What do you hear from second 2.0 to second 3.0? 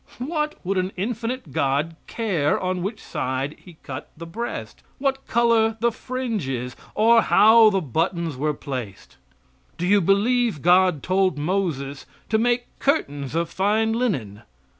care on